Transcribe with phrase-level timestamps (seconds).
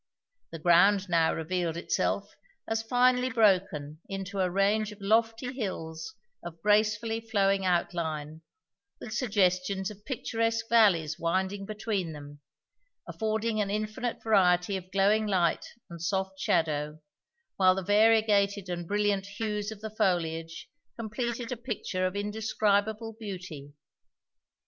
[0.51, 2.35] The ground now revealed itself
[2.67, 8.41] as finely broken into a range of lofty hills of gracefully flowing outline,
[8.99, 12.39] with suggestions of picturesque valleys winding between them,
[13.07, 16.99] affording an infinite variety of glowing light and soft shadow,
[17.57, 23.73] while the variegated and brilliant hues of the foliage completed a picture of indescribable beauty.